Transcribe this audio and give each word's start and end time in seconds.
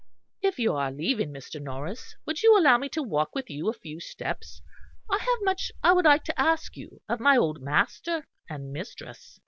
"If 0.41 0.57
you 0.57 0.73
are 0.73 0.91
leaving, 0.91 1.31
Mr. 1.31 1.61
Norris, 1.61 2.15
would 2.25 2.41
you 2.41 2.57
allow 2.57 2.79
me 2.79 2.89
to 2.89 3.03
walk 3.03 3.35
with 3.35 3.51
you 3.51 3.69
a 3.69 3.73
few 3.73 3.99
steps? 3.99 4.59
I 5.11 5.19
have 5.19 5.43
much 5.45 5.71
I 5.83 5.93
would 5.93 6.05
like 6.05 6.23
to 6.23 6.41
ask 6.41 6.75
you 6.75 7.01
of 7.07 7.19
my 7.19 7.37
old 7.37 7.61
master 7.61 8.25
and 8.49 8.73
mistress." 8.73 9.39